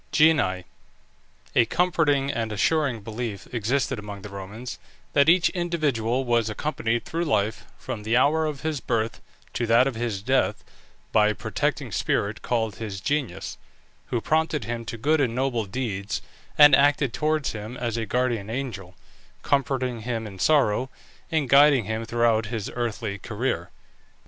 GENII. 0.11 0.63
A 1.55 1.65
comforting 1.65 2.31
and 2.31 2.51
assuring 2.51 3.01
belief 3.01 3.45
existed 3.53 3.99
among 3.99 4.23
the 4.23 4.31
Romans, 4.33 4.79
that 5.13 5.29
each 5.29 5.49
individual 5.49 6.25
was 6.25 6.49
accompanied 6.49 7.05
through 7.05 7.23
life, 7.23 7.65
from 7.77 8.01
the 8.01 8.17
hour 8.17 8.47
of 8.47 8.61
his 8.61 8.79
birth 8.79 9.21
to 9.53 9.67
that 9.67 9.85
of 9.85 9.93
his 9.93 10.23
death, 10.23 10.63
by 11.11 11.27
a 11.27 11.35
protecting 11.35 11.91
spirit, 11.91 12.41
called 12.41 12.77
his 12.77 12.99
genius, 12.99 13.59
who 14.07 14.19
prompted 14.19 14.63
him 14.63 14.85
to 14.85 14.97
good 14.97 15.21
and 15.21 15.35
noble 15.35 15.65
deeds, 15.65 16.23
and 16.57 16.75
acted 16.75 17.13
towards 17.13 17.51
him 17.51 17.77
as 17.77 17.95
a 17.95 18.07
guardian 18.07 18.49
angel, 18.49 18.95
comforting 19.43 19.99
him 20.01 20.25
in 20.25 20.39
sorrow, 20.39 20.89
and 21.31 21.47
guiding 21.47 21.85
him 21.85 22.05
throughout 22.05 22.47
his 22.47 22.71
earthly 22.73 23.19
career. 23.19 23.69